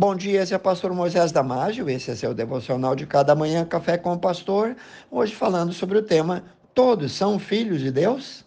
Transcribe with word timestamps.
Bom 0.00 0.14
dia, 0.14 0.42
esse 0.42 0.54
é 0.54 0.56
o 0.56 0.60
pastor 0.60 0.94
Moisés 0.94 1.32
Damásio, 1.32 1.90
esse 1.90 2.08
é 2.08 2.14
seu 2.14 2.32
devocional 2.32 2.94
de 2.94 3.04
cada 3.04 3.34
manhã, 3.34 3.64
Café 3.64 3.98
com 3.98 4.12
o 4.12 4.18
Pastor. 4.18 4.76
Hoje 5.10 5.34
falando 5.34 5.72
sobre 5.72 5.98
o 5.98 6.02
tema 6.02 6.44
Todos 6.72 7.10
são 7.10 7.36
filhos 7.36 7.80
de 7.80 7.90
Deus? 7.90 8.44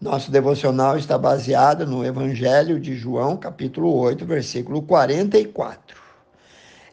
Nosso 0.00 0.28
devocional 0.32 0.98
está 0.98 1.16
baseado 1.16 1.86
no 1.86 2.04
Evangelho 2.04 2.80
de 2.80 2.96
João, 2.96 3.36
capítulo 3.36 3.94
8, 3.94 4.26
versículo 4.26 4.82
44. 4.82 6.02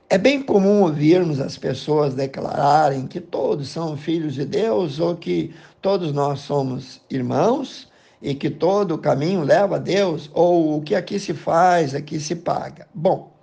É 0.08 0.18
bem 0.20 0.40
comum 0.40 0.84
ouvirmos 0.84 1.40
as 1.40 1.58
pessoas 1.58 2.14
declararem 2.14 3.08
que 3.08 3.20
todos 3.20 3.68
são 3.68 3.98
filhos 3.98 4.36
de 4.36 4.46
Deus 4.46 5.00
ou 5.00 5.16
que 5.16 5.56
todos 5.82 6.14
nós 6.14 6.42
somos 6.42 7.02
irmãos 7.10 7.92
e 8.24 8.34
que 8.34 8.50
todo 8.50 8.98
caminho 8.98 9.44
leva 9.44 9.76
a 9.76 9.80
Deus, 9.80 10.32
ou 10.34 10.78
o 10.78 10.82
que 10.82 10.96
aqui 10.96 11.20
se 11.20 11.34
faz, 11.34 11.94
aqui 11.94 12.22
se 12.22 12.38
paga. 12.38 12.88
Bom, 12.96 13.34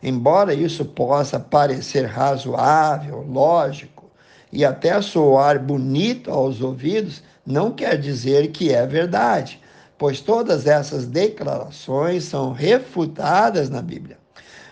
embora 0.00 0.54
isso 0.54 0.84
possa 0.84 1.40
parecer 1.40 2.06
razoável, 2.06 3.26
lógico 3.28 4.08
e 4.52 4.64
até 4.64 5.02
soar 5.02 5.60
bonito 5.60 6.30
aos 6.30 6.62
ouvidos, 6.62 7.20
não 7.44 7.72
quer 7.72 7.98
dizer 7.98 8.52
que 8.52 8.72
é 8.72 8.86
verdade, 8.86 9.60
pois 9.98 10.20
todas 10.20 10.68
essas 10.68 11.04
declarações 11.04 12.22
são 12.22 12.52
refutadas 12.52 13.68
na 13.68 13.82
Bíblia. 13.82 14.18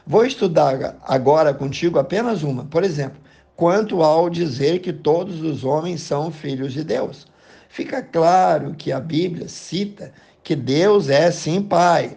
Vou 0.07 0.25
estudar 0.25 0.97
agora 1.03 1.53
contigo 1.53 1.99
apenas 1.99 2.45
uma, 2.45 2.65
por 2.67 2.85
exemplo, 2.85 3.19
quanto 3.57 4.01
ao 4.01 4.31
dizer 4.31 4.79
que 4.79 4.93
todos 4.93 5.43
os 5.43 5.65
homens 5.65 6.03
são 6.03 6.31
filhos 6.31 6.73
de 6.73 6.85
Deus. 6.85 7.27
Fica 7.69 8.03
claro 8.03 8.75
que 8.75 8.93
a 8.93 9.01
Bíblia 9.01 9.49
cita 9.49 10.13
que 10.43 10.55
Deus 10.55 11.09
é 11.09 11.31
sim 11.31 11.63
Pai, 11.63 12.17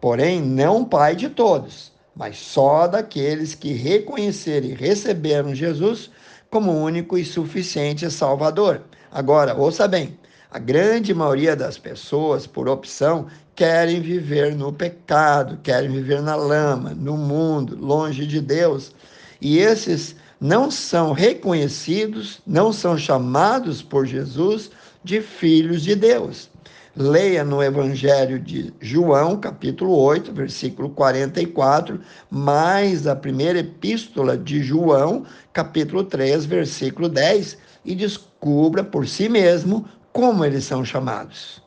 porém 0.00 0.40
não 0.40 0.84
Pai 0.84 1.14
de 1.14 1.28
todos, 1.28 1.92
mas 2.14 2.38
só 2.38 2.86
daqueles 2.86 3.54
que 3.54 3.72
reconheceram 3.72 4.68
e 4.68 4.74
receberam 4.74 5.54
Jesus 5.54 6.10
como 6.50 6.72
único 6.72 7.18
e 7.18 7.24
suficiente 7.24 8.10
Salvador. 8.10 8.82
Agora, 9.10 9.54
ouça 9.54 9.86
bem: 9.86 10.18
a 10.50 10.58
grande 10.58 11.12
maioria 11.12 11.54
das 11.54 11.76
pessoas, 11.76 12.46
por 12.46 12.68
opção, 12.68 13.26
querem 13.54 14.00
viver 14.00 14.54
no 14.54 14.72
pecado, 14.72 15.58
querem 15.62 15.90
viver 15.90 16.22
na 16.22 16.36
lama, 16.36 16.94
no 16.94 17.16
mundo, 17.16 17.76
longe 17.78 18.26
de 18.26 18.40
Deus. 18.40 18.94
E 19.40 19.58
esses 19.58 20.16
não 20.40 20.70
são 20.70 21.12
reconhecidos, 21.12 22.40
não 22.46 22.72
são 22.72 22.96
chamados 22.96 23.82
por 23.82 24.06
Jesus 24.06 24.70
de 25.02 25.20
filhos 25.20 25.82
de 25.82 25.94
Deus. 25.94 26.50
Leia 26.94 27.44
no 27.44 27.62
Evangelho 27.62 28.40
de 28.40 28.72
João, 28.80 29.38
capítulo 29.38 29.94
8, 29.98 30.32
versículo 30.32 30.88
44, 30.90 32.00
mais 32.30 33.06
a 33.06 33.14
primeira 33.14 33.58
epístola 33.58 34.36
de 34.36 34.62
João, 34.62 35.26
capítulo 35.52 36.04
3, 36.04 36.46
versículo 36.46 37.08
10, 37.08 37.58
e 37.84 37.94
descubra 37.94 38.82
por 38.82 39.06
si 39.06 39.28
mesmo 39.28 39.86
como 40.10 40.42
eles 40.42 40.64
são 40.64 40.84
chamados. 40.84 41.62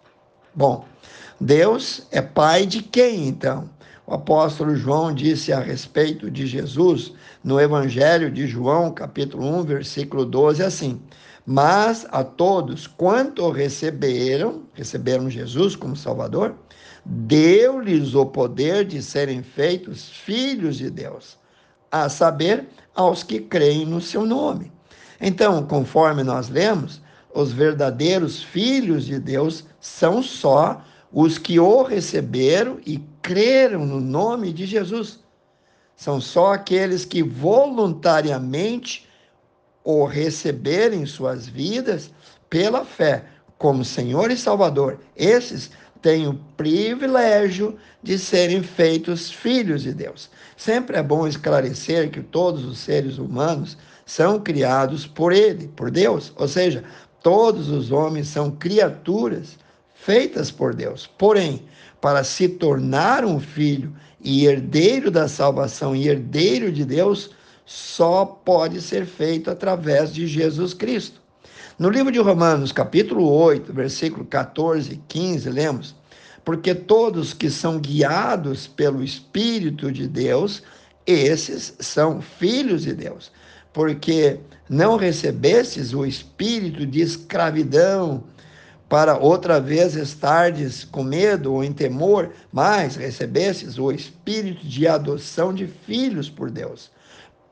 Bom, 0.55 0.83
Deus 1.39 2.07
é 2.11 2.21
pai 2.21 2.65
de 2.65 2.81
quem 2.81 3.27
então? 3.27 3.69
O 4.09 4.15
apóstolo 4.15 4.75
João 4.75 5.13
disse 5.13 5.53
a 5.53 5.59
respeito 5.59 6.31
de 6.31 6.47
Jesus 6.47 7.13
no 7.43 7.59
Evangelho 7.59 8.31
de 8.31 8.47
João, 8.47 8.91
capítulo 8.91 9.45
1, 9.59 9.63
versículo 9.65 10.25
12, 10.25 10.63
assim: 10.63 10.99
Mas 11.45 12.07
a 12.09 12.23
todos 12.23 12.87
quanto 12.87 13.51
receberam, 13.51 14.63
receberam 14.73 15.29
Jesus 15.29 15.75
como 15.75 15.95
Salvador, 15.95 16.55
deu-lhes 17.05 18.15
o 18.15 18.25
poder 18.25 18.83
de 18.83 18.99
serem 18.99 19.43
feitos 19.43 20.09
filhos 20.09 20.79
de 20.79 20.89
Deus, 20.89 21.37
a 21.91 22.09
saber, 22.09 22.67
aos 22.95 23.21
que 23.21 23.39
creem 23.39 23.85
no 23.85 24.01
seu 24.01 24.25
nome. 24.25 24.71
Então, 25.21 25.67
conforme 25.67 26.23
nós 26.23 26.49
lemos, 26.49 26.99
os 27.31 27.51
verdadeiros 27.51 28.41
filhos 28.41 29.05
de 29.05 29.19
Deus 29.19 29.65
são 29.79 30.23
só 30.23 30.83
os 31.11 31.37
que 31.37 31.59
o 31.59 31.83
receberam 31.83 32.79
e 32.85 32.97
creram 33.29 33.85
no 33.85 34.01
nome 34.01 34.51
de 34.51 34.65
Jesus. 34.65 35.19
São 35.95 36.19
só 36.19 36.53
aqueles 36.53 37.05
que 37.05 37.21
voluntariamente 37.21 39.07
o 39.83 40.03
receberem 40.05 41.03
em 41.03 41.05
suas 41.05 41.47
vidas 41.47 42.11
pela 42.49 42.83
fé 42.83 43.25
como 43.55 43.85
Senhor 43.85 44.31
e 44.31 44.35
Salvador. 44.35 44.99
Esses 45.15 45.69
têm 46.01 46.27
o 46.27 46.39
privilégio 46.57 47.77
de 48.01 48.17
serem 48.17 48.63
feitos 48.63 49.29
filhos 49.29 49.83
de 49.83 49.93
Deus. 49.93 50.27
Sempre 50.57 50.97
é 50.97 51.03
bom 51.03 51.27
esclarecer 51.27 52.09
que 52.09 52.23
todos 52.23 52.65
os 52.65 52.79
seres 52.79 53.19
humanos 53.19 53.77
são 54.07 54.39
criados 54.39 55.05
por 55.05 55.31
Ele, 55.31 55.67
por 55.67 55.91
Deus. 55.91 56.33
Ou 56.35 56.47
seja, 56.47 56.83
todos 57.21 57.69
os 57.69 57.91
homens 57.91 58.27
são 58.27 58.49
criaturas 58.49 59.55
feitas 60.01 60.49
por 60.51 60.73
Deus. 60.73 61.07
Porém, 61.17 61.63
para 62.01 62.23
se 62.23 62.47
tornar 62.47 63.25
um 63.25 63.39
filho 63.39 63.93
e 64.21 64.45
herdeiro 64.45 65.11
da 65.11 65.27
salvação 65.27 65.95
e 65.95 66.07
herdeiro 66.07 66.71
de 66.71 66.85
Deus, 66.85 67.31
só 67.65 68.25
pode 68.25 68.81
ser 68.81 69.05
feito 69.05 69.51
através 69.51 70.13
de 70.13 70.25
Jesus 70.25 70.73
Cristo. 70.73 71.21
No 71.77 71.89
livro 71.89 72.11
de 72.11 72.19
Romanos, 72.19 72.71
capítulo 72.71 73.29
8, 73.29 73.71
versículo 73.71 74.25
14 74.25 74.93
e 74.93 74.97
15, 75.07 75.49
lemos: 75.49 75.95
Porque 76.43 76.73
todos 76.73 77.33
que 77.33 77.49
são 77.49 77.79
guiados 77.79 78.67
pelo 78.67 79.03
Espírito 79.03 79.91
de 79.91 80.07
Deus, 80.07 80.63
esses 81.05 81.75
são 81.79 82.21
filhos 82.21 82.83
de 82.83 82.93
Deus. 82.93 83.31
Porque 83.71 84.39
não 84.67 84.97
recebestes 84.97 85.93
o 85.93 86.05
espírito 86.05 86.85
de 86.85 87.01
escravidão 87.01 88.23
para 88.89 89.15
outra 89.15 89.61
vez 89.61 89.95
estardes 89.95 90.83
com 90.83 91.03
medo 91.03 91.53
ou 91.53 91.63
em 91.63 91.71
temor, 91.71 92.31
mas 92.51 92.95
recebestes 92.95 93.77
o 93.77 93.91
espírito 93.91 94.65
de 94.65 94.87
adoção 94.87 95.53
de 95.53 95.67
filhos 95.67 96.27
por 96.27 96.49
Deus, 96.49 96.91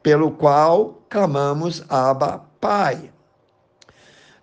pelo 0.01 0.31
qual 0.31 0.99
clamamos 1.07 1.83
Abba, 1.87 2.43
Pai. 2.59 3.11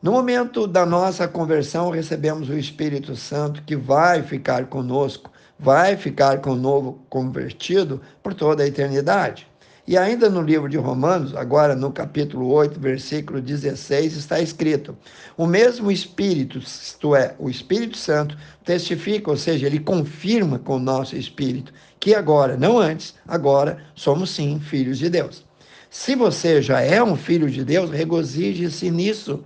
No 0.01 0.13
momento 0.13 0.69
da 0.69 0.87
nossa 0.87 1.27
conversão, 1.27 1.91
recebemos 1.91 2.49
o 2.49 2.59
Espírito 2.59 3.17
Santo 3.17 3.63
que 3.63 3.75
vai 3.75 4.23
ficar 4.23 4.67
conosco, 4.67 5.31
vai 5.59 5.97
ficar 5.97 6.43
com 6.43 6.51
o 6.51 6.57
novo 6.57 7.03
convertido 7.09 8.03
por 8.23 8.35
toda 8.35 8.63
a 8.63 8.67
eternidade. 8.67 9.49
E 9.87 9.99
ainda 9.99 10.31
no 10.31 10.41
livro 10.41 10.67
de 10.67 10.79
Romanos, 10.79 11.37
agora 11.37 11.77
no 11.77 11.93
capítulo 11.93 12.51
8, 12.51 12.81
versículo 12.81 13.39
16, 13.39 14.17
está 14.17 14.41
escrito: 14.41 14.97
O 15.37 15.47
mesmo 15.47 15.91
Espírito, 15.91 16.59
isto 16.59 17.15
é, 17.15 17.35
o 17.39 17.51
Espírito 17.51 17.99
Santo, 17.99 18.35
testifica, 18.65 19.31
ou 19.31 19.37
seja, 19.37 19.67
ele 19.67 19.79
confirma 19.79 20.59
com 20.59 20.77
o 20.77 20.81
nosso 20.81 21.15
espírito 21.17 21.71
que 22.01 22.15
agora, 22.15 22.57
não 22.57 22.79
antes, 22.79 23.15
agora 23.29 23.79
somos 23.95 24.31
sim 24.31 24.59
filhos 24.59 24.99
de 24.99 25.11
Deus. 25.11 25.45
Se 25.91 26.15
você 26.15 26.63
já 26.63 26.81
é 26.81 27.03
um 27.03 27.17
filho 27.17 27.51
de 27.51 27.63
Deus, 27.63 27.91
regozije-se 27.91 28.91
nisso. 28.91 29.45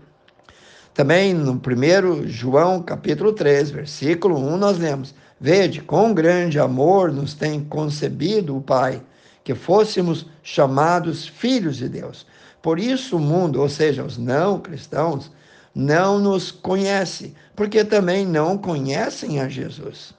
Também 0.95 1.35
no 1.35 1.53
1 1.53 2.29
João 2.29 2.81
capítulo 2.81 3.33
3, 3.33 3.71
versículo 3.71 4.39
1, 4.39 4.57
nós 4.57 4.79
lemos: 4.79 5.15
Vede, 5.41 5.81
com 5.81 6.15
grande 6.15 6.61
amor 6.61 7.13
nos 7.13 7.35
tem 7.35 7.63
concebido 7.65 8.57
o 8.57 8.63
Pai 8.63 9.03
que 9.49 9.55
fôssemos 9.55 10.27
chamados 10.43 11.27
filhos 11.27 11.79
de 11.79 11.89
Deus. 11.89 12.27
Por 12.61 12.79
isso 12.79 13.17
o 13.17 13.19
mundo, 13.19 13.63
ou 13.63 13.69
seja, 13.71 14.05
os 14.05 14.19
não 14.19 14.61
cristãos, 14.61 15.33
não 15.75 16.19
nos 16.19 16.51
conhece, 16.51 17.35
porque 17.57 17.83
também 17.83 18.27
não 18.27 18.59
conhecem 18.59 19.41
a 19.41 19.49
Jesus. 19.49 20.13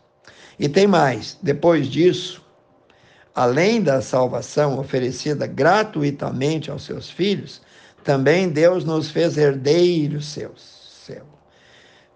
E 0.58 0.68
tem 0.68 0.88
mais, 0.88 1.38
depois 1.44 1.86
disso, 1.86 2.44
além 3.36 3.84
da 3.84 4.02
salvação 4.02 4.80
oferecida 4.80 5.46
gratuitamente 5.46 6.72
aos 6.72 6.82
seus 6.82 7.08
filhos, 7.08 7.62
também 8.04 8.50
Deus 8.50 8.84
nos 8.84 9.12
fez 9.12 9.38
herdeiros 9.38 10.26
seus. 10.26 10.80
Seu. 11.06 11.22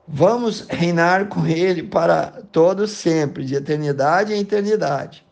Vamos 0.08 0.66
reinar 0.68 1.28
com 1.28 1.46
Ele 1.46 1.84
para 1.84 2.42
todo 2.52 2.88
sempre, 2.88 3.46
de 3.46 3.54
eternidade 3.54 4.34
em 4.34 4.40
eternidade. 4.40 5.24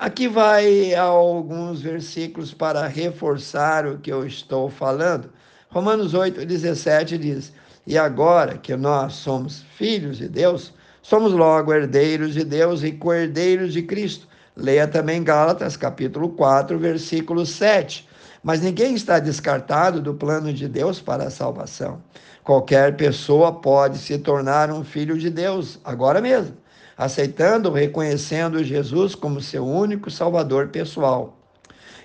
Aqui 0.00 0.26
vai 0.28 0.94
alguns 0.94 1.82
versículos 1.82 2.54
para 2.54 2.86
reforçar 2.86 3.86
o 3.86 3.98
que 3.98 4.10
eu 4.10 4.26
estou 4.26 4.70
falando. 4.70 5.30
Romanos 5.68 6.14
8, 6.14 6.46
17 6.46 7.18
diz: 7.18 7.52
E 7.86 7.98
agora 7.98 8.56
que 8.56 8.74
nós 8.76 9.12
somos 9.12 9.62
filhos 9.76 10.16
de 10.16 10.26
Deus, 10.26 10.72
somos 11.02 11.34
logo 11.34 11.74
herdeiros 11.74 12.32
de 12.32 12.44
Deus 12.44 12.82
e 12.82 12.92
co-herdeiros 12.92 13.74
de 13.74 13.82
Cristo. 13.82 14.26
Leia 14.56 14.88
também 14.88 15.22
Gálatas, 15.22 15.76
capítulo 15.76 16.30
4, 16.30 16.78
versículo 16.78 17.44
7. 17.44 18.08
Mas 18.42 18.62
ninguém 18.62 18.94
está 18.94 19.18
descartado 19.18 20.00
do 20.00 20.14
plano 20.14 20.50
de 20.50 20.66
Deus 20.66 20.98
para 20.98 21.24
a 21.24 21.30
salvação. 21.30 22.02
Qualquer 22.42 22.96
pessoa 22.96 23.52
pode 23.52 23.98
se 23.98 24.16
tornar 24.16 24.70
um 24.70 24.82
filho 24.82 25.18
de 25.18 25.28
Deus, 25.28 25.78
agora 25.84 26.22
mesmo 26.22 26.56
aceitando, 27.00 27.72
reconhecendo 27.72 28.62
Jesus 28.62 29.14
como 29.14 29.40
seu 29.40 29.66
único 29.66 30.10
Salvador 30.10 30.68
pessoal. 30.68 31.38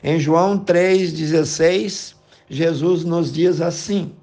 Em 0.01 0.17
João 0.17 0.57
3,16, 0.57 2.15
Jesus 2.49 3.03
nos 3.03 3.29
diz 3.29 3.59
assim: 3.59 4.13